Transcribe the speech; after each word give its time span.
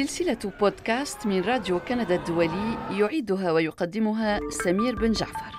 سلسلة 0.00 0.52
بودكاست 0.60 1.26
من 1.26 1.40
راديو 1.40 1.80
كندا 1.80 2.14
الدولي 2.14 2.78
يعيدها 2.90 3.52
ويقدمها 3.52 4.40
سمير 4.50 4.94
بن 4.94 5.12
جعفر. 5.12 5.54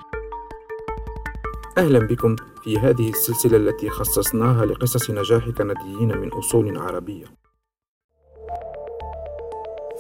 أهلا 1.78 2.00
بكم 2.00 2.36
في 2.64 2.80
هذه 2.80 3.10
السلسلة 3.10 3.58
التي 3.58 3.90
خصصناها 3.90 4.66
لقصص 4.66 5.12
نجاح 5.12 5.50
كنديين 5.50 6.18
من 6.18 6.30
أصول 6.34 6.78
عربية. 6.78 7.41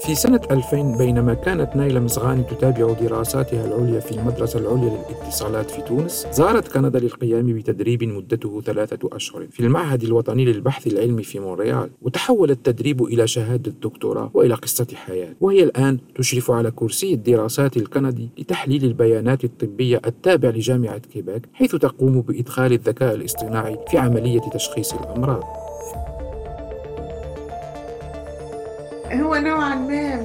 في 0.06 0.16
سنة 0.16 0.42
2000 0.52 0.98
بينما 0.98 1.34
كانت 1.34 1.76
نايلة 1.76 2.00
مزغاني 2.00 2.44
تتابع 2.44 2.94
دراساتها 2.94 3.66
العليا 3.66 4.00
في 4.00 4.12
المدرسة 4.12 4.60
العليا 4.60 4.90
للاتصالات 5.10 5.72
في 5.72 5.82
تونس 5.82 6.28
زارت 6.32 6.68
كندا 6.68 7.00
للقيام 7.00 7.54
بتدريب 7.54 8.04
مدته 8.04 8.62
ثلاثة 8.62 9.10
أشهر 9.14 9.48
في 9.52 9.60
المعهد 9.60 10.04
الوطني 10.04 10.46
للبحث 10.46 10.88
العلمي 10.88 11.24
في 11.24 11.40
مونريال 11.40 11.90
وتحول 12.02 12.52
التدريب 12.52 13.04
إلى 13.04 13.28
شهادة 13.28 13.74
دكتوراه 13.84 14.32
وإلى 14.34 14.54
قصة 14.54 14.88
حياة 14.96 15.36
وهي 15.42 15.64
الآن 15.64 15.98
تشرف 16.16 16.52
على 16.52 16.72
كرسي 16.72 17.14
الدراسات 17.14 17.78
الكندي 17.78 18.30
لتحليل 18.38 18.84
البيانات 18.84 19.44
الطبية 19.44 20.02
التابع 20.06 20.50
لجامعة 20.50 20.98
كيباك 20.98 21.42
حيث 21.54 21.76
تقوم 21.76 22.22
بإدخال 22.22 22.74
الذكاء 22.74 23.16
الاصطناعي 23.16 23.78
في 23.92 23.98
عملية 23.98 24.42
تشخيص 24.54 24.94
الأمراض. 24.94 25.61
هو 29.32 29.36
نوعا 29.36 29.76
ما 29.76 30.16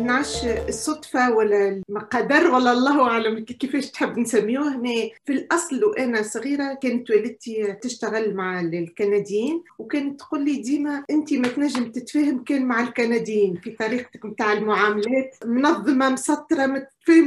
نعش 0.00 0.44
الصدفة 0.44 1.34
ولا 1.34 1.82
القدر 1.90 2.50
ولا 2.50 2.72
الله 2.72 3.08
أعلم 3.08 3.44
كيفاش 3.44 3.90
تحب 3.90 4.18
نسميوه. 4.18 4.82
في 5.24 5.32
الأصل 5.32 5.84
وأنا 5.84 6.22
صغيرة 6.22 6.74
كانت 6.74 7.10
والدتي 7.10 7.72
تشتغل 7.72 8.34
مع 8.34 8.60
الكنديين 8.60 9.62
وكانت 9.78 10.20
تقول 10.20 10.44
لي 10.44 10.56
ديما 10.56 11.04
أنت 11.10 11.32
ما 11.32 11.48
تنجم 11.48 11.92
تتفاهم 11.92 12.44
كان 12.44 12.66
مع 12.66 12.80
الكنديين 12.80 13.56
في 13.56 13.70
طريقتك 13.70 14.24
متاع 14.24 14.52
المعاملات 14.52 15.36
منظمة 15.44 16.08
مسطرة 16.08 16.66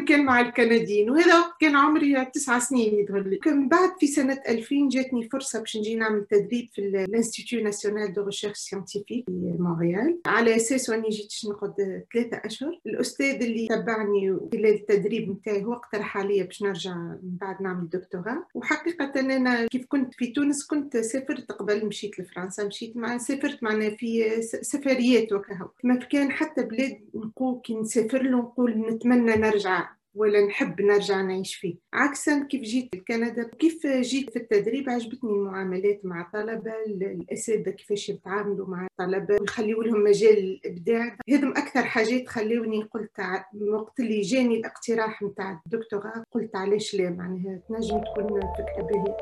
كان 0.07 0.25
مع 0.25 0.41
الكنديين 0.41 1.09
وهذا 1.09 1.45
كان 1.61 1.75
عمري 1.75 2.25
تسعة 2.25 2.59
سنين 2.59 2.99
يظهر 2.99 3.21
لي. 3.21 3.37
كان 3.37 3.69
بعد 3.69 3.89
في 3.99 4.07
سنة 4.07 4.41
2000 4.47 4.75
جاتني 4.89 5.29
فرصة 5.29 5.59
باش 5.59 5.77
نجي 5.77 5.95
نعمل 5.95 6.25
تدريب 6.31 6.69
في 6.73 6.81
ال 6.81 6.90
Institut 6.90 7.63
national 7.63 8.13
de 8.13 8.23
recherche 8.23 8.57
scientifique 8.57 9.25
في 9.25 9.55
مونريال. 9.59 10.19
على 10.25 10.55
أساس 10.55 10.89
وإني 10.89 11.09
جيت 11.09 11.33
نقعد 11.49 12.03
ثلاثة 12.13 12.37
أشهر. 12.45 12.57
اشهر 12.57 12.79
الأستاذ 12.85 13.43
اللي 13.43 13.67
تبعني 13.67 14.37
خلال 14.53 14.65
التدريب 14.65 15.29
نتاعي 15.29 15.63
هو 15.63 15.73
اقترح 15.73 16.17
عليا 16.17 16.43
باش 16.43 16.63
نرجع 16.63 16.95
من 16.95 17.37
بعد 17.41 17.61
نعمل 17.61 17.89
دكتوراه 17.89 18.47
وحقيقة 18.53 19.19
أنا 19.19 19.67
كيف 19.67 19.85
كنت 19.87 20.13
في 20.13 20.27
تونس 20.27 20.65
كنت 20.67 20.97
سافرت 20.97 21.51
قبل 21.51 21.85
مشيت 21.85 22.19
لفرنسا 22.19 22.63
مشيت 22.63 22.97
مع 22.97 23.17
سافرت 23.17 23.63
معنا 23.63 23.89
في 23.89 24.41
سفريات 24.41 25.33
وكهو. 25.33 25.67
ما 25.83 25.95
كان 25.95 26.31
حتى 26.31 26.63
بلاد 26.63 26.97
نقول 27.15 27.61
كي 27.63 27.75
نسافر 27.75 28.23
له 28.23 28.37
نقول 28.37 28.71
نتمنى 28.71 29.35
نرجع. 29.35 29.66
ولا 30.15 30.45
نحب 30.45 30.81
نرجع 30.81 31.21
نعيش 31.21 31.55
فيه. 31.55 31.75
عكسا 31.93 32.43
كيف 32.43 32.61
جيت 32.61 32.95
لكندا 32.95 33.49
كيف 33.59 33.87
جيت 33.87 34.29
في 34.29 34.39
التدريب 34.39 34.89
عجبتني 34.89 35.29
المعاملات 35.29 36.01
مع 36.03 36.21
الطلبة 36.21 36.71
الأساتذة 36.87 37.69
كيفاش 37.69 38.09
يتعاملوا 38.09 38.67
مع 38.67 38.87
الطلبة 38.91 39.37
ويخليوا 39.41 39.83
لهم 39.83 40.03
مجال 40.03 40.37
الإبداع 40.37 41.17
هذم 41.29 41.51
أكثر 41.51 41.83
حاجات 41.83 42.27
خلوني 42.27 42.83
قلت 42.83 43.19
وقت 43.61 43.99
اللي 43.99 44.21
جاني 44.21 44.55
الاقتراح 44.55 45.23
نتاع 45.23 45.61
الدكتوراه 45.65 46.23
قلت 46.31 46.55
علاش 46.55 46.95
لا 46.95 47.09
معناها 47.09 47.61
تنجم 47.69 48.01
تكون 48.01 48.41
فكرة 48.57 48.83
باهية 48.83 49.17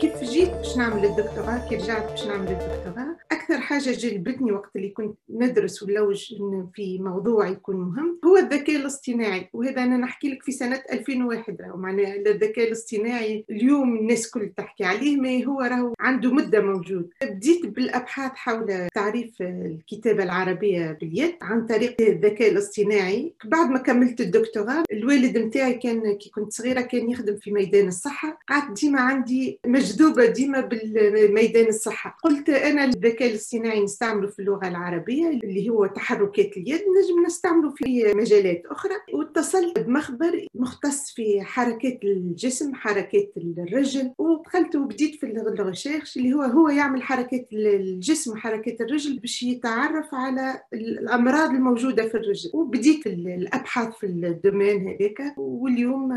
كيف 0.00 0.24
جيت 0.24 0.50
باش 0.50 0.76
نعمل 0.76 1.04
الدكتوراه 1.04 1.68
كي 1.68 1.76
رجعت 1.76 2.10
باش 2.10 2.26
نعمل 2.26 2.48
الدكتوراه؟ 2.48 3.07
أكثر 3.50 3.60
حاجة 3.60 3.90
جلبتني 3.90 4.52
وقت 4.52 4.76
اللي 4.76 4.88
كنت 4.88 5.18
ندرس 5.30 5.82
ولوج 5.82 6.34
في 6.74 6.98
موضوع 6.98 7.48
يكون 7.48 7.76
مهم 7.76 8.18
هو 8.24 8.36
الذكاء 8.36 8.76
الاصطناعي 8.76 9.48
وهذا 9.52 9.82
أنا 9.82 9.96
نحكي 9.96 10.28
لك 10.28 10.42
في 10.42 10.52
سنة 10.52 10.82
2001 10.92 11.56
راهو. 11.60 11.76
معناها 11.76 12.14
الذكاء 12.14 12.68
الاصطناعي 12.68 13.44
اليوم 13.50 13.96
الناس 13.96 14.30
كل 14.30 14.52
تحكي 14.56 14.84
عليه 14.84 15.16
ما 15.16 15.44
هو 15.44 15.60
راهو 15.60 15.94
عنده 16.00 16.32
مدة 16.32 16.60
موجود. 16.60 17.10
بديت 17.22 17.66
بالأبحاث 17.66 18.32
حول 18.34 18.88
تعريف 18.94 19.42
الكتابة 19.42 20.22
العربية 20.22 20.98
باليد 21.00 21.34
عن 21.42 21.66
طريق 21.66 21.96
الذكاء 22.00 22.50
الاصطناعي. 22.50 23.32
بعد 23.44 23.70
ما 23.70 23.78
كملت 23.78 24.20
الدكتوراه 24.20 24.84
الوالد 24.92 25.38
نتاعي 25.38 25.74
كان 25.74 26.16
كي 26.16 26.30
كنت 26.30 26.52
صغيرة 26.52 26.80
كان 26.80 27.10
يخدم 27.10 27.36
في 27.36 27.52
ميدان 27.52 27.88
الصحة. 27.88 28.38
قعدت 28.48 28.80
ديما 28.80 29.00
عندي 29.00 29.60
مجذوبة 29.66 30.26
ديما 30.26 30.60
بالميدان 30.60 31.66
الصحة. 31.66 32.18
قلت 32.24 32.48
أنا 32.48 32.84
الذكاء 32.84 33.37
الاصطناعي 33.38 33.82
نستعمله 33.82 34.28
في 34.28 34.38
اللغة 34.38 34.68
العربية 34.68 35.28
اللي 35.28 35.68
هو 35.68 35.86
تحركات 35.86 36.56
اليد 36.56 36.80
نجم 36.80 37.26
نستعمله 37.26 37.70
في 37.70 38.12
مجالات 38.14 38.62
أخرى. 38.66 38.94
واتصلت 39.12 39.78
بمخبر 39.78 40.46
مختص 40.54 41.10
في 41.10 41.42
حركات 41.42 42.04
الجسم 42.04 42.74
حركات 42.74 43.32
الرجل. 43.36 44.12
ودخلت 44.18 44.76
وبديت 44.76 45.14
في 45.14 45.26
ال 45.26 45.35
recherche 45.35 46.16
اللي 46.16 46.32
هو 46.32 46.42
هو 46.42 46.68
يعمل 46.68 47.02
حركات 47.02 47.48
الجسم 47.52 48.32
وحركات 48.32 48.80
الرجل 48.80 49.18
باش 49.18 49.42
يتعرف 49.42 50.14
على 50.14 50.62
الأمراض 50.72 51.50
الموجودة 51.50 52.08
في 52.08 52.14
الرجل. 52.14 52.50
وبديت 52.54 53.06
الأبحاث 53.06 53.94
في 53.96 54.06
ال 54.06 54.16
domaine 54.16 54.88
هذاك. 54.88 55.34
واليوم 55.36 56.08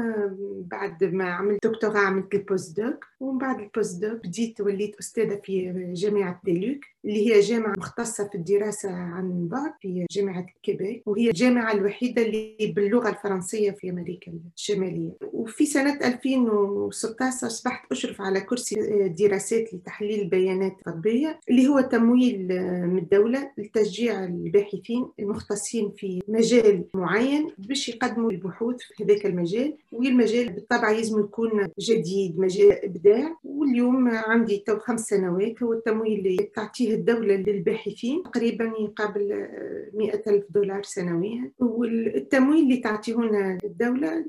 بعد 0.72 1.04
ما 1.04 1.30
عملت 1.30 1.68
دكتوراه 1.68 2.00
عملت 2.00 2.34
ال 2.36 2.82
post-doc. 2.82 3.06
ومن 3.20 3.38
بعد 3.38 3.60
ال 3.60 4.02
post-doc 4.02 4.28
بديت 4.28 4.62
وليت 4.62 4.96
أستاذة 5.00 5.42
في 5.44 5.74
جامعة 5.96 6.42
تيلوك 6.44 6.82
اللي 7.06 7.28
هي 7.34 7.40
جامعة 7.40 7.74
مختصة 7.78 8.28
في 8.28 8.36
الدراسة 8.36 8.92
عن 8.92 9.48
بعد 9.48 9.72
في 9.82 10.06
جامعة 10.12 10.46
كيبيك 10.64 11.08
وهي 11.08 11.30
الجامعة 11.30 11.72
الوحيدة 11.72 12.22
اللي 12.22 12.74
باللغة 12.76 13.10
الفرنسية 13.10 13.72
في 13.72 13.90
أمريكا 13.90 14.34
الشمالية. 14.56 15.12
وفي 15.42 15.66
سنة 15.66 16.00
2016 16.06 17.48
أصبحت 17.48 17.92
أشرف 17.92 18.22
على 18.22 18.42
كرسي 18.42 18.76
دراسات 19.20 19.74
لتحليل 19.74 20.20
البيانات 20.22 20.72
الطبية 20.88 21.40
اللي 21.50 21.68
هو 21.68 21.82
تمويل 21.82 22.48
من 22.88 22.98
الدولة 22.98 23.52
لتشجيع 23.58 24.24
الباحثين 24.24 25.06
المختصين 25.20 25.92
في 25.98 26.22
مجال 26.28 26.84
معين 26.94 27.48
باش 27.58 27.90
يقدموا 27.90 28.32
البحوث 28.32 28.76
في 28.78 29.04
هذاك 29.04 29.26
المجال. 29.26 29.74
والمجال 29.92 30.50
بالطبع 30.54 30.92
لازم 30.92 31.20
يكون 31.20 31.68
جديد 31.80 32.40
مجال 32.40 32.86
إبداع. 32.86 33.38
واليوم 33.44 34.08
عندي 34.10 34.64
تو 34.68 34.80
خمس 34.80 35.02
سنوات 35.02 35.64
هو 35.64 35.74
التمويل 35.74 36.20
اللي 36.20 36.50
تعطيه 36.56 36.94
الدولة 36.96 37.36
للباحثين 37.36 38.24
تقريبا 38.24 38.74
يقابل 38.80 39.48
مئة 39.94 40.22
ألف 40.28 40.46
دولار 40.50 40.84
سنويا. 40.84 41.52
والتمويل 41.60 42.64
اللي 42.64 42.78
تعطيهنا 42.78 43.58
الدولة 43.64 44.26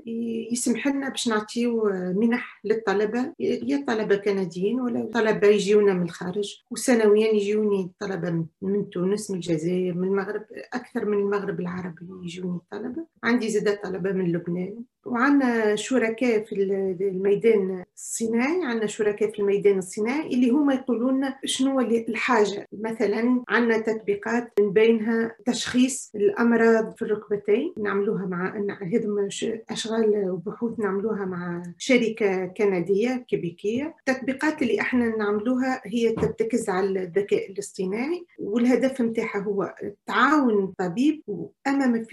يسمح 0.53 0.87
لنا 0.89 1.02
باش 1.09 1.29
نعطيو 1.29 1.85
منح 1.93 2.61
للطلبة. 2.65 3.35
يا 3.41 3.85
طلبة 3.87 4.17
كنديين 4.17 4.81
ولا 4.81 5.11
طلبة 5.15 5.49
يجيونا 5.49 5.93
من 5.95 6.03
الخارج 6.03 6.63
وسنويا 6.71 7.29
يجوني 7.35 7.91
طلبة 7.99 8.47
من 8.63 8.91
تونس 8.91 9.31
من 9.31 9.37
الجزائر 9.37 9.95
من 9.95 10.09
المغرب 10.09 10.45
أكثر 10.73 11.05
من 11.05 11.19
المغرب 11.19 11.61
العربي 11.61 12.07
يجوني 12.23 12.61
طلبة. 12.71 13.07
عندي 13.25 13.49
زادة 13.49 13.81
طلبة 13.85 14.13
من 14.13 14.33
لبنان. 14.33 14.85
وعندنا 15.07 15.77
شركاء 15.77 16.45
في 16.45 16.53
الميدان 17.01 17.85
الصناعي 17.97 18.65
عندنا 18.65 18.87
شركاء 18.87 19.31
في 19.31 19.39
الميدان 19.39 19.79
الصناعي 19.79 20.27
اللي 20.27 20.51
هما 20.51 20.75
يقولون 20.75 21.17
لنا 21.17 21.39
شنو 21.45 21.81
الحاجة. 21.81 22.67
مثلا 22.73 23.45
عندنا 23.49 23.79
تطبيقات 23.79 24.53
من 24.61 24.73
بينها 24.73 25.37
تشخيص 25.47 26.11
الأمراض 26.15 26.95
في 26.97 27.03
الركبتين 27.03 27.75
نعملوها 27.79 28.27
مع 28.27 28.57
هذم 28.83 29.29
أشغال 29.71 30.31
وبحوث 30.31 30.79
نعملوها 30.79 31.25
مع 31.25 31.63
شركة 31.79 32.47
كندية 32.47 33.25
كيبيكية 33.29 33.95
التطبيقات 34.09 34.63
اللي 34.63 34.81
إحنا 34.81 35.17
نعملوها 35.17 35.83
هي 35.85 36.13
ترتكز 36.13 36.69
على 36.69 37.03
الذكاء 37.03 37.51
الاصطناعي 37.51 38.27
والهدف 38.39 39.01
متاعها 39.01 39.39
هو 39.43 39.75
تعاون 40.07 40.65
الطبيب 40.65 41.23
وأما 41.27 42.05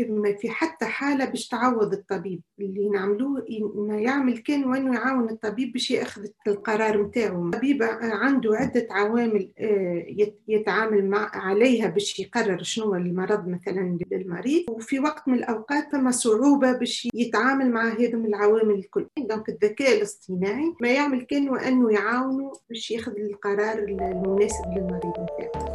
في 0.42 0.50
حتى 0.50 0.86
حالة 0.86 1.26
باش 1.26 1.48
تعوض 1.48 1.94
الطبيب 1.94 2.42
اللي 2.60 2.79
اللي 2.80 2.90
نعملوه 2.90 3.46
يعمل 3.90 4.38
كان 4.38 4.66
وإنه 4.66 4.96
يعاون 4.96 5.30
الطبيب 5.30 5.74
باش 5.74 5.92
يأخذ 5.92 6.26
القرار 6.48 7.04
نتاعو 7.04 7.46
الطبيب 7.46 7.84
عنده 8.02 8.56
عدة 8.56 8.88
عوامل 8.92 9.50
آه، 9.60 10.06
يتعامل 10.48 11.10
مع 11.10 11.32
عليها 11.34 11.88
باش 11.88 12.20
يقرر 12.20 12.64
شنو 12.64 12.96
المرض 12.96 13.48
مثلا 13.48 13.98
للمريض. 14.12 14.66
وفي 14.70 15.00
وقت 15.00 15.28
من 15.28 15.34
الأوقات 15.34 15.92
ثم 15.92 16.12
صعوبة 16.12 16.72
باش 16.72 17.10
يتعامل 17.14 17.72
مع 17.72 17.90
هذه 17.90 18.14
العوامل 18.14 18.74
الكل. 18.74 19.08
دونك 19.18 19.50
الذكاء 19.50 19.98
الاصطناعي 19.98 20.74
ما 20.82 20.90
يعمل 20.90 21.22
كان 21.22 21.50
وإنه 21.50 21.92
يعاونه 21.92 22.52
باش 22.70 22.92
يأخذ 22.92 23.12
القرار 23.18 23.80
المناسب 23.80 24.66
للمريض 24.76 25.14
نتاعو 25.20 25.69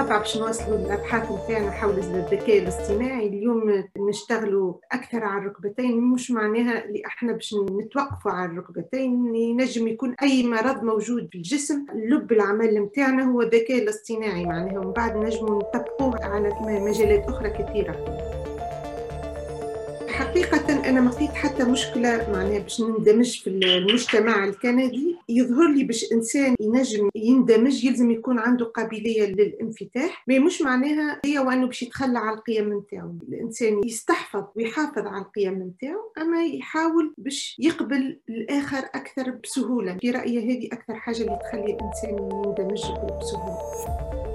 بالطبع 0.00 0.18
باش 0.18 0.36
نواصلوا 0.36 0.78
الابحاث 0.78 1.32
نتاعنا 1.32 1.70
حول 1.70 1.98
الذكاء 1.98 2.58
الاصطناعي 2.58 3.26
اليوم 3.26 3.84
نشتغلوا 4.08 4.74
أكثر 4.92 5.24
على 5.24 5.40
الركبتين 5.40 6.00
مش 6.00 6.30
معناها 6.30 6.84
اللي 6.84 7.02
إحنا 7.06 7.32
باش 7.32 7.54
نتوقفوا 7.54 8.32
على 8.32 8.52
الركبتين 8.52 9.34
ينجم 9.34 9.88
يكون 9.88 10.14
أي 10.22 10.46
مرض 10.46 10.82
موجود 10.84 11.28
في 11.32 11.38
الجسم 11.38 11.86
لب 11.94 12.32
العمل 12.32 12.82
نتاعنا 12.82 13.24
هو 13.24 13.42
الذكاء 13.42 13.78
الاصطناعي 13.78 14.44
معناها 14.44 14.78
ومن 14.78 14.92
بعد 14.92 15.16
نجموا 15.16 15.62
نطبقوه 15.62 16.24
على 16.24 16.48
مجالات 16.60 17.24
أخرى 17.28 17.50
كثيرة. 17.50 18.20
حقيقة 20.20 20.88
أنا 20.88 21.00
ما 21.00 21.10
لقيت 21.10 21.30
حتى 21.30 21.64
مشكلة 21.64 22.30
معناها 22.32 22.58
باش 22.58 22.80
نندمج 22.80 23.40
في 23.40 23.50
المجتمع 23.50 24.44
الكندي. 24.44 25.16
يظهر 25.28 25.68
لي 25.68 25.84
باش 25.84 26.12
إنسان 26.12 26.54
ينجم 26.60 27.08
يندمج 27.14 27.84
يلزم 27.84 28.10
يكون 28.10 28.38
عنده 28.38 28.64
قابلية 28.64 29.26
للانفتاح. 29.26 30.24
ما 30.28 30.38
مش 30.38 30.62
معناها 30.62 31.20
هي 31.24 31.38
وأنه 31.38 31.66
باش 31.66 31.82
يتخلى 31.82 32.18
على 32.18 32.36
القيم 32.36 32.78
نتاعو. 32.78 33.14
الإنسان 33.28 33.80
يستحفظ 33.84 34.44
ويحافظ 34.56 35.06
على 35.06 35.22
القيم 35.22 35.62
نتاعو 35.62 36.12
أما 36.18 36.44
يحاول 36.44 37.14
باش 37.18 37.56
يقبل 37.58 38.20
الآخر 38.28 38.78
أكثر 38.78 39.30
بسهولة. 39.30 39.98
في 40.00 40.10
رأيي 40.10 40.38
هذه 40.38 40.66
أكثر 40.72 40.94
حاجة 40.94 41.20
اللي 41.20 41.38
تخلي 41.42 41.64
الإنسان 41.74 42.10
يندمج 42.10 42.82
بسهولة. 43.20 44.29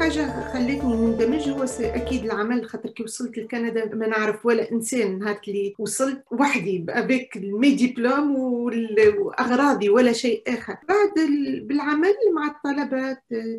حاجة 0.00 0.52
خلتني 0.52 0.96
نندمج 0.96 1.48
هو 1.48 1.64
أكيد 1.80 2.24
العمل 2.24 2.66
خاطر 2.66 2.90
كي 2.90 3.02
وصلت 3.02 3.38
لكندا 3.38 3.94
ما 3.94 4.06
نعرف 4.06 4.46
ولا 4.46 4.72
إنسان 4.72 5.18
نهار 5.18 5.40
اللي 5.48 5.74
وصلت 5.78 6.24
وحدي 6.30 6.78
avec 6.78 7.36
mes 7.36 7.74
diplômes 7.74 8.36
وأغراضي 8.36 9.88
ولا 9.88 10.12
شيء 10.12 10.42
آخر. 10.46 10.76
بعد 10.88 11.26
بالعمل 11.62 12.14
مع 12.34 12.46
الطلبه 12.46 13.16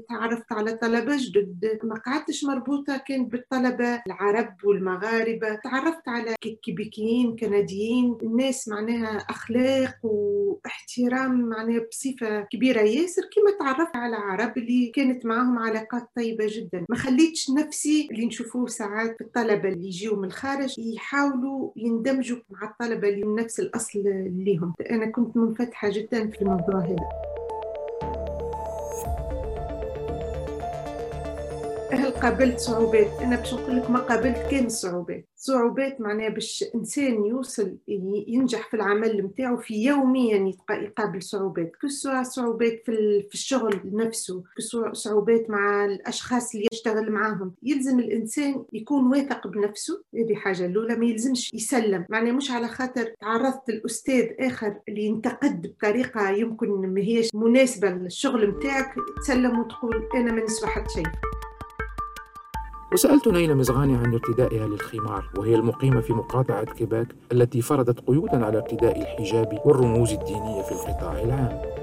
تعرفت 0.10 0.52
على 0.52 0.72
طلبة 0.72 1.18
جدد 1.20 1.80
ما 1.84 1.96
قعدتش 1.96 2.44
مربوطة 2.44 2.98
كان 2.98 3.31
بالطلبة 3.32 4.02
العرب 4.08 4.56
والمغاربة. 4.64 5.56
تعرفت 5.56 6.08
على 6.08 6.36
كيبيكيين 6.64 7.36
كنديين 7.36 8.18
الناس 8.24 8.68
معناها 8.68 9.18
أخلاق 9.18 9.96
واحترام 10.04 11.42
معناها 11.42 11.86
بصفة 11.92 12.42
كبيرة. 12.42 12.82
ياسر 12.82 13.22
كما 13.22 13.52
تعرفت 13.60 13.96
على 13.96 14.16
عرب 14.16 14.58
اللي 14.58 14.92
كانت 14.96 15.26
معهم 15.26 15.60
علاقات 15.60 16.10
طيبة 16.31 16.45
جدا. 16.50 16.86
ما 16.89 16.95
خليتش 16.95 17.50
نفسي 17.50 18.07
اللي 18.12 18.25
نشوفوه 18.25 18.68
ساعات 18.68 19.16
في 19.18 19.22
الطلبة 19.22 19.69
اللي 19.69 19.88
يجيوا 19.88 20.18
من 20.18 20.25
الخارج 20.25 20.80
يحاولوا 20.80 21.72
يندمجوا 21.75 22.38
مع 22.50 22.69
الطلبة 22.69 23.10
اللي 23.10 23.25
من 23.25 23.36
نفس 23.36 23.60
الأصل 23.60 24.04
ليهم. 24.38 24.74
أنا 24.92 25.06
كنت 25.06 25.38
منفتحة 25.38 25.89
جدا 25.89 26.30
في 26.30 26.42
الموضوع 26.42 26.80
هذا. 26.80 27.31
هل 31.92 32.12
قابلت 32.12 32.60
صعوبات؟ 32.60 33.08
أنا 33.22 33.36
باش 33.36 33.54
نقول 33.54 33.78
لك 33.78 33.90
ما 33.90 34.00
قابلت 34.00 34.38
كان 34.52 34.66
الصعوبات 34.66 35.32
صعوبات 35.42 36.02
معناها 36.02 36.30
باش 36.30 36.66
إنسان 36.76 37.26
يوصل 37.26 37.78
ينجح 38.28 38.70
في 38.70 38.74
العمل 38.74 39.26
نتاعو 39.26 39.58
في 39.58 39.84
يوميا 39.84 40.54
يقابل 40.70 41.24
صعوبات. 41.24 41.72
كسوا 41.82 42.24
صعوبات 42.24 42.82
في 42.86 43.34
الشغل 43.34 43.82
نفسه. 43.86 44.44
كسوا 44.58 44.94
صعوبات 44.94 45.50
مع 45.50 45.86
الأشخاص 45.86 46.56
اللي 46.56 46.68
يشتغل 46.74 47.12
معاهم. 47.12 47.54
يلزم 47.64 48.00
الإنسان 48.00 48.64
يكون 48.74 49.08
واثق 49.08 49.48
بنفسه. 49.48 50.04
هذه 50.16 50.36
حاجة 50.36 50.66
الأولى. 50.66 50.96
ما 50.96 51.06
يلزمش 51.06 51.54
يسلم. 51.54 52.06
معناها 52.10 52.34
مش 52.34 52.52
على 52.52 52.68
خاطر 52.68 53.14
تعرضت 53.22 53.70
لأستاذ 53.70 54.26
آخر 54.40 54.80
اللي 54.90 55.02
ينتقد 55.02 55.68
بطريقة 55.68 56.30
يمكن 56.30 56.70
ما 56.70 57.02
هيش 57.02 57.30
مناسبة 57.36 57.90
للشغل 57.90 58.50
نتاعك 58.50 58.96
تسلم 59.22 59.60
وتقول 59.60 60.10
أنا 60.16 60.32
ما 60.32 60.44
نسوى 60.44 60.70
حتى 60.70 60.90
شيء. 60.94 61.06
وسألت 62.94 63.28
نيلة 63.28 63.54
مزغاني 63.54 63.96
عن 63.96 64.14
ارتدائها 64.14 64.68
للخمار 64.68 65.30
وهي 65.38 65.56
المقيمة 65.56 66.02
في 66.02 66.14
مقاطعة 66.14 66.66
كيباك 66.66 67.08
التي 67.32 67.62
فرضت 67.62 68.00
قيودا 68.00 68.46
على 68.46 68.58
ارتداء 68.58 69.02
الحجاب 69.02 69.62
والرموز 69.66 70.14
الدينية 70.14 70.62
في 70.62 70.72
القطاع 70.72 71.22
العام. 71.22 71.81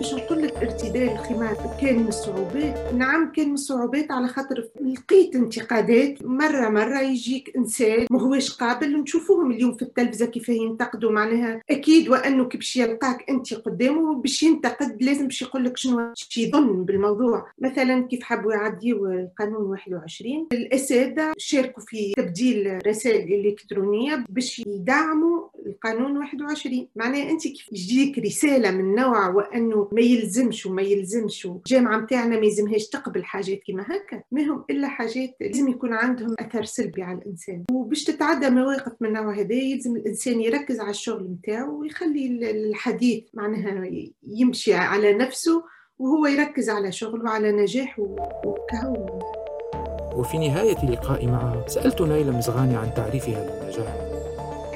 باش 0.00 0.14
نقول 0.14 0.42
لك 0.42 0.56
ارتداء 0.56 1.12
الخمار 1.12 1.76
كان 1.80 1.98
من 1.98 2.08
الصعوبات 2.08 2.94
نعم 2.94 3.32
كان 3.32 3.48
من 3.48 3.54
الصعوبات 3.54 4.10
على 4.10 4.28
خاطر 4.28 4.68
لقيت 4.80 5.36
انتقادات. 5.36 6.24
مرة 6.24 6.68
مرة 6.68 7.00
يجيك 7.00 7.56
إنسان 7.56 8.06
ما 8.10 8.22
هوش 8.22 8.50
قابل 8.56 9.00
نشوفوهم 9.00 9.50
اليوم 9.50 9.76
في 9.76 9.82
التلفزة 9.82 10.26
كيف 10.26 10.48
ينتقدوا 10.48 11.12
معناها. 11.12 11.62
أكيد 11.70 12.08
وأنه 12.08 12.44
كي 12.44 12.58
باش 12.58 12.76
يلقاك 12.76 13.30
أنت 13.30 13.54
قدامه 13.54 14.14
باش 14.14 14.42
ينتقد 14.42 15.02
لازم 15.02 15.24
باش 15.26 15.42
يقول 15.42 15.64
لك 15.64 15.76
شنو 15.76 16.12
يظن 16.36 16.84
بالموضوع. 16.84 17.46
مثلا 17.58 18.06
كيف 18.06 18.22
حبوا 18.22 18.52
يعديوا 18.52 19.08
القانون 19.08 19.62
21 19.62 20.48
الأساتذة 20.52 21.32
شاركوا 21.38 21.82
في 21.86 22.12
تبديل 22.16 22.86
رسائل 22.86 23.46
إلكترونية 23.46 24.24
باش 24.28 24.58
يدعموا 24.58 25.48
القانون 25.66 26.18
21 26.18 26.88
معناها 26.96 27.30
أنت 27.30 27.42
كيف 27.42 27.72
يجيك 27.72 28.18
رسالة 28.18 28.70
من 28.70 28.94
نوع 28.94 29.28
وأنه 29.28 29.88
ما 29.92 30.00
يلزمش 30.00 30.66
وما 30.66 30.82
يلزمش 30.82 31.46
الجامعة 31.46 32.00
نتاعنا 32.00 32.40
ما 32.40 32.46
يلزمهاش 32.46 32.88
تقبل 32.88 33.24
حاجات 33.24 33.58
كيما 33.58 33.82
هكا. 33.82 34.22
ما 34.32 34.42
هم 34.42 34.64
إلا 34.70 34.88
حاجات 34.88 35.36
لازم 35.40 35.68
يكون 35.68 35.92
عندهم 35.92 36.34
أثر 36.38 36.64
سلبي 36.64 37.02
على 37.02 37.18
الإنسان. 37.18 37.64
وباش 37.72 38.04
تتعدى 38.04 38.50
مواقف 38.50 38.92
من 39.00 39.08
النوع 39.08 39.34
هذا 39.34 39.54
يلزم 39.54 39.96
الإنسان 39.96 40.40
يركز 40.40 40.80
على 40.80 40.90
الشغل 40.90 41.30
نتاعو 41.30 41.80
ويخلي 41.80 42.50
الحديث 42.50 43.24
معناها 43.34 43.90
يمشي 44.26 44.74
على 44.74 45.14
نفسه 45.14 45.62
وهو 45.98 46.26
يركز 46.26 46.70
على 46.70 46.92
شغله 46.92 47.24
وعلى 47.24 47.52
نجاحه 47.52 48.02
وكهو 48.44 49.20
وفي 50.16 50.38
نهاية 50.38 50.90
لقائي 50.90 51.26
معها 51.26 51.68
سألت 51.68 52.02
نيلة 52.02 52.36
مزغاني 52.36 52.76
عن 52.76 52.94
تعريفها 52.94 53.44
للنجاح. 53.44 53.94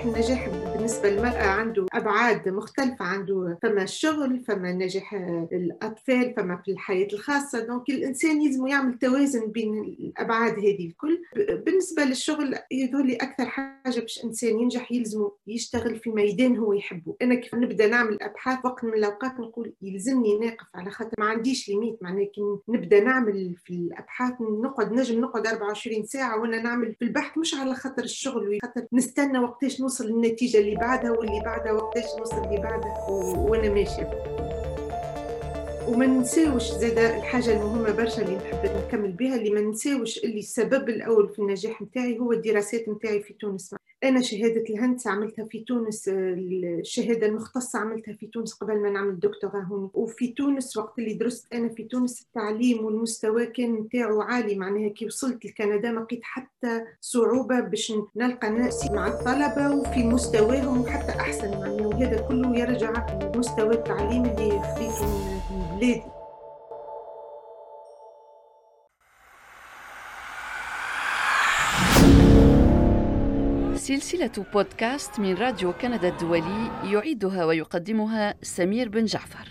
النجاح 0.05 0.64
بالنسبة 0.85 1.11
للمرأة 1.11 1.43
عنده 1.47 1.87
أبعاد 1.93 2.49
مختلفة 2.49 3.05
عنده 3.05 3.59
فما 3.63 3.83
الشغل 3.83 4.41
فما 4.49 4.73
نجاح 4.73 5.15
الأطفال 5.53 6.35
فما 6.37 6.57
في 6.57 6.71
الحياة 6.71 7.09
الخاصة. 7.13 7.67
donc 7.67 7.91
الإنسان 7.91 8.43
يلزم 8.43 8.67
يعمل 8.67 8.99
توازن 8.99 9.47
بين 9.47 9.79
الأبعاد 9.79 10.53
هذه 10.59 10.87
الكل. 10.87 11.23
بالنسبة 11.67 12.05
للشغل 12.05 12.55
يظهر 12.73 13.05
لي 13.05 13.17
أكثر 13.17 13.47
حاجة 13.47 14.01
باش 14.01 14.25
إنسان 14.25 14.61
ينجح 14.61 14.93
يلزم 14.93 15.29
يشتغل 15.47 15.97
في 15.97 16.11
ميدان 16.11 16.57
هو 16.57 16.73
يحبه 16.73 17.17
أنا 17.23 17.35
كيف 17.35 17.55
نبدأ 17.55 17.87
نعمل 17.87 18.23
أبحاث 18.23 18.59
وقت 18.65 18.85
من 18.85 18.95
الأوقات 18.95 19.41
نقول 19.41 19.73
يلزمني 19.83 20.39
ناقف 20.39 20.67
على 20.75 20.91
خاطر 20.91 21.15
ما 21.19 21.25
عنديش 21.25 21.69
limite. 21.69 22.03
معناها 22.03 22.25
كي 22.25 22.41
نبدأ 22.69 23.01
نعمل 23.01 23.55
في 23.65 23.71
الأبحاث 23.75 24.35
نقعد 24.41 24.93
نجم 24.93 25.21
نقعد 25.21 25.47
24 25.47 26.05
ساعة 26.05 26.41
وأنا 26.41 26.63
نعمل 26.63 26.95
في 26.95 27.05
البحث 27.05 27.39
مش 27.39 27.55
على 27.55 27.75
خاطر 27.75 28.05
الشغل 28.05 28.59
خاطر 28.63 28.87
نستنى 28.93 29.39
وقتاش 29.39 29.81
نوصل 29.81 30.07
للنتيجة 30.07 30.59
اللي 30.59 30.74
بعدها 30.77 31.11
واللي 31.11 31.41
بعدها 31.45 31.73
وقتاش 31.73 32.05
نوصل 32.19 32.45
اللي 32.45 32.61
بعدها 32.61 33.07
وأنا 33.09 33.69
ماشية. 33.69 34.11
وما 35.89 36.07
ننساوش 36.07 36.63
زاد 36.71 36.99
الحاجة 36.99 37.53
المهمة 37.53 37.91
برشا 37.91 38.23
اللي 38.23 38.37
نحب 38.37 38.71
نكمل 38.87 39.13
بها 39.13 39.37
اللي 39.37 39.51
ما 39.51 39.61
ننساوش 39.61 40.25
اللي 40.25 40.39
السبب 40.39 40.89
الأول 40.89 41.29
في 41.29 41.39
النجاح 41.39 41.83
نتاعي 41.83 42.19
هو 42.19 42.33
الدراسات 42.33 42.89
نتاعي 42.89 43.23
في 43.23 43.33
تونس. 43.35 43.75
أنا 44.05 44.21
شهادة 44.21 44.65
الهندسه 44.71 45.11
عملتها 45.11 45.45
في 45.45 45.61
تونس 45.61 46.09
الشهادة 46.09 47.27
المختصة 47.27 47.79
عملتها 47.79 48.15
في 48.15 48.27
تونس 48.27 48.53
قبل 48.53 48.77
ما 48.77 48.91
نعمل 48.91 49.21
دكتوراه 49.21 49.61
هوني 49.61 49.91
وفي 49.95 50.29
تونس 50.29 50.77
وقت 50.77 50.99
اللي 50.99 51.15
درست 51.15 51.55
أنا 51.55 51.69
في 51.69 51.83
تونس 51.85 52.23
التعليم 52.23 52.85
والمستوى 52.85 53.47
كان 53.47 53.73
نتاعو 53.75 54.21
عالي 54.21 54.55
معناها 54.55 54.89
كي 54.89 55.07
وصلت 55.07 55.45
لكندا 55.45 55.93
ما 55.93 56.01
لقيت 56.01 56.21
حتى 56.23 56.85
صعوبة 57.01 57.61
باش 57.61 57.93
نلقى 58.17 58.51
نفسي 58.51 58.93
مع 58.93 59.07
الطلبة 59.07 59.77
وفي 59.77 60.05
مستواهم 60.05 60.81
وحتى 60.81 61.13
أحسن 61.13 61.51
معناها 61.51 61.87
وهذا 61.87 62.29
كله 62.29 62.59
يرجع 62.59 63.07
لمستوى 63.35 63.75
التعليم 63.75 64.25
اللي 64.25 64.63
خذيته 64.63 65.07
من 65.07 65.79
بلادي. 65.79 66.24
سلسلة 73.95 74.47
بودكاست 74.53 75.21
من 75.21 75.35
راديو 75.35 75.73
كندا 75.73 76.09
الدولي 76.09 76.71
يعيدها 76.85 77.45
ويقدمها 77.45 78.35
سمير 78.43 78.89
بن 78.89 79.05
جعفر. 79.05 79.49